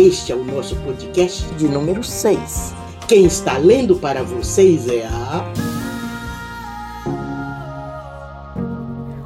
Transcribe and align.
Este 0.00 0.30
é 0.30 0.36
o 0.36 0.44
nosso 0.44 0.76
podcast 0.84 1.44
de 1.56 1.66
número 1.66 2.04
6. 2.04 2.72
Quem 3.08 3.24
está 3.24 3.58
lendo 3.58 3.98
para 3.98 4.22
vocês 4.22 4.86
é 4.86 5.04
a. 5.04 5.42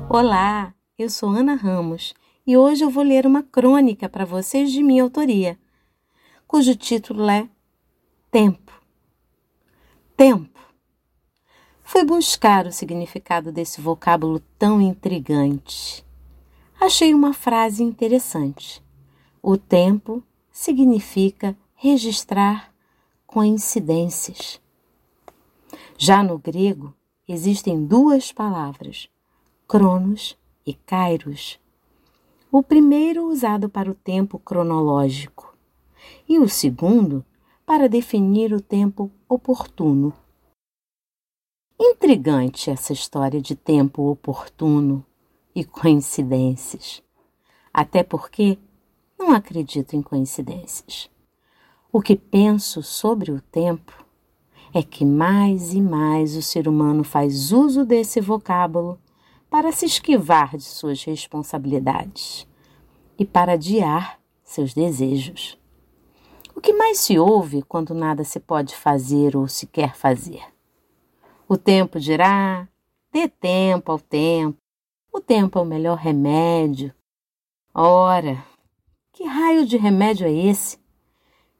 Olá, 0.08 0.72
eu 0.98 1.10
sou 1.10 1.28
Ana 1.28 1.56
Ramos 1.56 2.14
e 2.46 2.56
hoje 2.56 2.82
eu 2.82 2.88
vou 2.88 3.04
ler 3.04 3.26
uma 3.26 3.42
crônica 3.42 4.08
para 4.08 4.24
vocês 4.24 4.72
de 4.72 4.82
minha 4.82 5.02
autoria, 5.02 5.58
cujo 6.48 6.74
título 6.74 7.28
é 7.28 7.46
Tempo. 8.30 8.73
Tempo. 10.16 10.59
Fui 11.82 12.02
buscar 12.02 12.64
o 12.64 12.73
significado 12.73 13.52
desse 13.52 13.78
vocábulo 13.78 14.40
tão 14.59 14.80
intrigante. 14.80 16.02
Achei 16.80 17.12
uma 17.12 17.34
frase 17.34 17.82
interessante. 17.82 18.82
O 19.42 19.59
tempo 19.59 20.24
significa 20.52 21.57
registrar 21.74 22.73
coincidências. 23.26 24.60
Já 25.96 26.23
no 26.23 26.38
grego 26.38 26.95
existem 27.26 27.85
duas 27.85 28.30
palavras, 28.30 29.09
cronos 29.66 30.37
e 30.66 30.74
kairos. 30.74 31.59
O 32.51 32.63
primeiro 32.63 33.26
usado 33.26 33.68
para 33.68 33.91
o 33.91 33.95
tempo 33.95 34.38
cronológico 34.38 35.57
e 36.29 36.38
o 36.38 36.49
segundo 36.49 37.24
para 37.65 37.88
definir 37.88 38.52
o 38.52 38.60
tempo 38.60 39.10
oportuno. 39.29 40.13
Intrigante 41.80 42.71
essa 42.71 42.93
história 42.93 43.41
de 43.41 43.57
tempo 43.57 44.10
oportuno 44.10 45.04
e 45.54 45.65
coincidências. 45.65 47.02
Até 47.73 48.02
porque 48.02 48.59
não 49.23 49.30
acredito 49.30 49.95
em 49.95 50.02
coincidências. 50.02 51.09
O 51.92 52.02
que 52.02 52.16
penso 52.16 52.82
sobre 52.82 53.30
o 53.30 53.40
tempo 53.40 54.04
é 54.74 54.82
que 54.82 55.04
mais 55.04 55.73
e 55.73 55.80
mais 55.80 56.34
o 56.34 56.42
ser 56.42 56.66
humano 56.66 57.04
faz 57.04 57.52
uso 57.52 57.84
desse 57.84 58.20
vocábulo 58.20 58.98
para 59.48 59.70
se 59.70 59.87
esquivar 59.87 60.56
de 60.56 60.64
suas 60.64 61.04
responsabilidades 61.04 62.48
e 63.16 63.24
para 63.24 63.52
adiar 63.52 64.19
seus 64.42 64.75
desejos. 64.75 65.56
O 66.56 66.60
que 66.60 66.72
mais 66.72 66.98
se 66.98 67.16
ouve 67.16 67.62
quando 67.62 67.94
nada 67.94 68.25
se 68.25 68.41
pode 68.41 68.75
fazer 68.75 69.36
ou 69.36 69.47
se 69.47 69.66
quer 69.66 69.94
fazer? 69.94 70.42
O 71.47 71.56
tempo 71.56 72.00
dirá: 72.00 72.66
dê 73.12 73.28
tempo 73.28 73.92
ao 73.92 74.00
tempo, 74.00 74.59
o 75.12 75.20
tempo 75.20 75.59
é 75.59 75.62
o 75.62 75.66
melhor 75.66 75.97
remédio. 75.97 76.92
Ora, 77.75 78.42
que 79.12 79.25
raio 79.25 79.66
de 79.66 79.77
remédio 79.77 80.27
é 80.27 80.32
esse? 80.32 80.78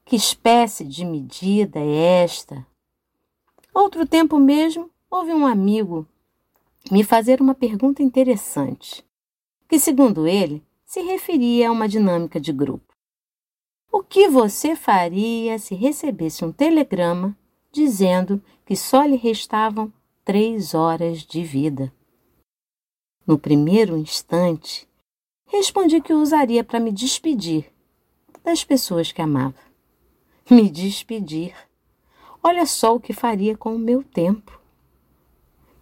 Que 0.03 0.15
espécie 0.15 0.83
de 0.83 1.05
medida 1.05 1.79
é 1.79 2.23
esta? 2.23 2.65
Outro 3.73 4.07
tempo 4.07 4.39
mesmo, 4.39 4.89
houve 5.09 5.31
um 5.31 5.45
amigo 5.45 6.07
me 6.91 7.03
fazer 7.03 7.39
uma 7.39 7.53
pergunta 7.53 8.03
interessante, 8.03 9.05
que, 9.69 9.79
segundo 9.79 10.27
ele, 10.27 10.63
se 10.83 11.01
referia 11.01 11.69
a 11.69 11.71
uma 11.71 11.87
dinâmica 11.87 12.39
de 12.39 12.51
grupo. 12.51 12.93
O 13.91 14.03
que 14.03 14.27
você 14.27 14.75
faria 14.75 15.57
se 15.59 15.75
recebesse 15.75 16.43
um 16.43 16.51
telegrama 16.51 17.37
dizendo 17.71 18.43
que 18.65 18.75
só 18.75 19.03
lhe 19.03 19.15
restavam 19.15 19.93
três 20.25 20.73
horas 20.73 21.19
de 21.19 21.43
vida? 21.43 21.93
No 23.25 23.37
primeiro 23.39 23.95
instante, 23.95 24.87
respondi 25.47 26.01
que 26.01 26.13
o 26.13 26.21
usaria 26.21 26.63
para 26.63 26.79
me 26.79 26.91
despedir 26.91 27.71
das 28.43 28.63
pessoas 28.63 29.11
que 29.11 29.21
amava. 29.21 29.59
Me 30.51 30.69
despedir. 30.69 31.55
Olha 32.43 32.65
só 32.65 32.95
o 32.95 32.99
que 32.99 33.13
faria 33.13 33.55
com 33.55 33.73
o 33.73 33.79
meu 33.79 34.03
tempo. 34.03 34.59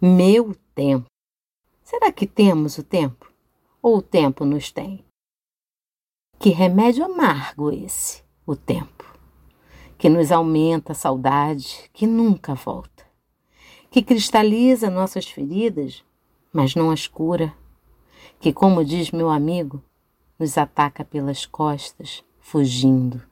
Meu 0.00 0.54
tempo. 0.72 1.06
Será 1.82 2.12
que 2.12 2.26
temos 2.26 2.78
o 2.78 2.84
tempo? 2.84 3.32
Ou 3.82 3.96
o 3.96 4.02
tempo 4.02 4.44
nos 4.44 4.70
tem? 4.70 5.04
Que 6.38 6.50
remédio 6.50 7.04
amargo 7.04 7.70
esse, 7.70 8.22
o 8.46 8.56
tempo, 8.56 9.04
que 9.98 10.08
nos 10.08 10.32
aumenta 10.32 10.92
a 10.92 10.94
saudade, 10.94 11.90
que 11.92 12.06
nunca 12.06 12.54
volta, 12.54 13.06
que 13.90 14.02
cristaliza 14.02 14.90
nossas 14.90 15.26
feridas, 15.26 16.04
mas 16.52 16.74
não 16.74 16.90
as 16.90 17.06
cura 17.06 17.54
que, 18.42 18.52
como 18.52 18.84
diz 18.84 19.12
meu 19.12 19.30
amigo, 19.30 19.80
nos 20.36 20.58
ataca 20.58 21.04
pelas 21.04 21.46
costas, 21.46 22.24
fugindo. 22.40 23.22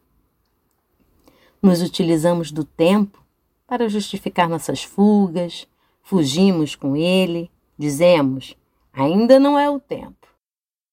Nos 1.61 1.83
utilizamos 1.83 2.53
do 2.53 2.65
tempo 2.65 3.21
para 3.67 3.89
justificar 3.89 4.49
nossas 4.49 4.85
fugas, 4.85 5.67
fugimos 6.01 6.77
com 6.77 6.97
ele, 6.97 7.51
dizemos: 7.77 8.57
ainda 8.93 9.41
não 9.41 9.59
é 9.59 9.69
o 9.69 9.81
tempo. 9.81 10.29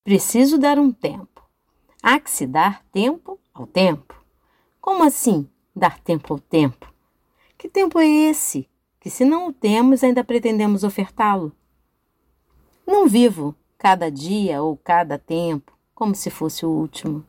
Preciso 0.04 0.58
dar 0.58 0.80
um 0.80 0.92
tempo. 0.92 1.48
Há 2.02 2.20
que 2.20 2.32
se 2.32 2.48
dar 2.48 2.84
tempo 2.92 3.40
ao 3.54 3.68
tempo. 3.68 4.20
Como 4.82 5.04
assim 5.04 5.48
dar 5.76 6.00
tempo 6.00 6.34
ao 6.34 6.40
tempo? 6.40 6.92
Que 7.56 7.70
tempo 7.70 8.00
é 8.00 8.08
esse 8.08 8.68
que, 9.00 9.12
se 9.12 9.24
não 9.24 9.50
o 9.50 9.54
temos, 9.54 10.04
ainda 10.04 10.24
pretendemos 10.24 10.84
ofertá-lo? 10.84 11.52
Não 12.84 13.08
vivo 13.08 13.56
cada 13.78 14.10
dia 14.10 14.62
ou 14.62 14.76
cada 14.78 15.18
tempo, 15.18 15.78
como 15.94 16.16
se 16.16 16.30
fosse 16.30 16.66
o 16.66 16.70
último. 16.70 17.24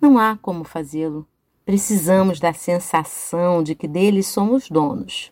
Não 0.00 0.18
há 0.18 0.36
como 0.36 0.64
fazê-lo. 0.64 1.26
Precisamos 1.64 2.40
da 2.40 2.52
sensação 2.52 3.62
de 3.62 3.74
que 3.74 3.86
dele 3.86 4.22
somos 4.22 4.70
donos, 4.70 5.30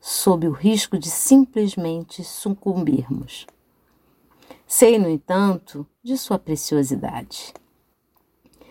sob 0.00 0.48
o 0.48 0.52
risco 0.52 0.98
de 0.98 1.10
simplesmente 1.10 2.24
sucumbirmos. 2.24 3.46
Sei, 4.66 4.98
no 4.98 5.08
entanto, 5.08 5.86
de 6.02 6.16
sua 6.16 6.38
preciosidade. 6.38 7.52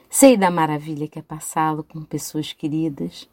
Sei 0.10 0.36
da 0.36 0.50
maravilha 0.50 1.08
que 1.08 1.20
é 1.20 1.22
passá-lo 1.22 1.84
com 1.84 2.02
pessoas 2.04 2.54
queridas. 2.54 3.30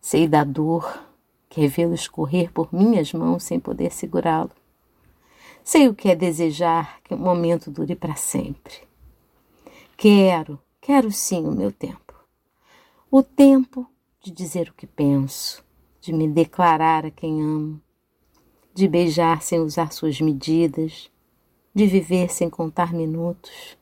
Sei 0.00 0.28
da 0.28 0.44
dor 0.44 1.02
que 1.48 1.64
é 1.64 1.66
vê-lo 1.68 1.94
escorrer 1.94 2.52
por 2.52 2.74
minhas 2.74 3.12
mãos 3.12 3.44
sem 3.44 3.60
poder 3.60 3.92
segurá-lo. 3.92 4.50
Sei 5.64 5.88
o 5.88 5.94
que 5.94 6.10
é 6.10 6.14
desejar 6.14 7.00
que 7.02 7.14
o 7.14 7.18
momento 7.18 7.70
dure 7.70 7.96
para 7.96 8.14
sempre. 8.16 8.74
Quero, 9.96 10.60
quero 10.78 11.10
sim 11.10 11.46
o 11.46 11.52
meu 11.52 11.72
tempo. 11.72 12.12
O 13.10 13.22
tempo 13.22 13.88
de 14.22 14.30
dizer 14.30 14.68
o 14.68 14.74
que 14.74 14.86
penso, 14.86 15.64
de 16.02 16.12
me 16.12 16.28
declarar 16.28 17.06
a 17.06 17.10
quem 17.10 17.40
amo, 17.42 17.80
de 18.74 18.86
beijar 18.86 19.40
sem 19.40 19.58
usar 19.58 19.90
suas 19.90 20.20
medidas, 20.20 21.10
de 21.74 21.86
viver 21.86 22.30
sem 22.30 22.50
contar 22.50 22.92
minutos. 22.92 23.78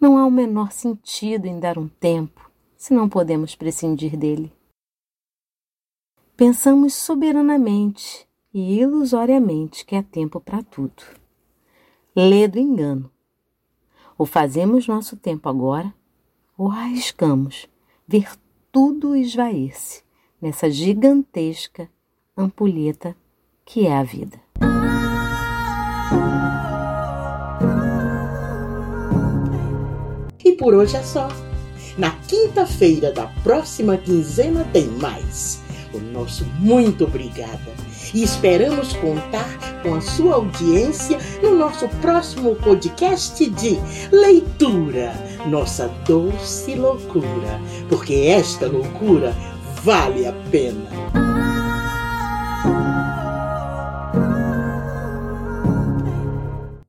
Não 0.00 0.18
há 0.18 0.26
o 0.26 0.30
menor 0.30 0.72
sentido 0.72 1.46
em 1.46 1.60
dar 1.60 1.78
um 1.78 1.86
tempo 1.86 2.50
se 2.76 2.92
não 2.92 3.08
podemos 3.08 3.54
prescindir 3.54 4.16
dele. 4.16 4.52
Pensamos 6.36 6.94
soberanamente 6.94 8.26
e 8.54 8.78
ilusoriamente 8.78 9.84
que 9.84 9.96
há 9.96 10.02
tempo 10.02 10.40
para 10.40 10.62
tudo. 10.62 11.02
Lê 12.14 12.46
do 12.46 12.60
engano. 12.60 13.10
Ou 14.16 14.24
fazemos 14.24 14.86
nosso 14.86 15.16
tempo 15.16 15.48
agora, 15.48 15.92
ou 16.56 16.70
arriscamos 16.70 17.68
ver 18.06 18.30
tudo 18.70 19.16
esvair-se 19.16 20.04
nessa 20.40 20.70
gigantesca 20.70 21.90
ampulheta 22.36 23.16
que 23.64 23.86
é 23.88 23.96
a 23.96 24.04
vida. 24.04 24.40
E 30.44 30.52
por 30.52 30.74
hoje 30.74 30.96
é 30.96 31.02
só. 31.02 31.26
Na 31.98 32.10
quinta-feira 32.28 33.10
da 33.12 33.26
próxima 33.42 33.96
quinzena 33.96 34.64
tem 34.72 34.86
mais. 34.98 35.60
O 35.92 35.98
nosso 35.98 36.44
muito 36.60 37.04
obrigada 37.04 37.93
e 38.14 38.22
esperamos 38.22 38.94
contar 38.94 39.82
com 39.82 39.94
a 39.94 40.00
sua 40.00 40.36
audiência 40.36 41.18
no 41.42 41.54
nosso 41.54 41.88
próximo 42.00 42.54
podcast 42.54 43.44
de 43.50 43.78
leitura, 44.10 45.12
nossa 45.46 45.88
doce 46.06 46.74
loucura, 46.76 47.60
porque 47.88 48.14
esta 48.14 48.66
loucura 48.66 49.34
vale 49.82 50.26
a 50.26 50.32
pena. 50.50 51.33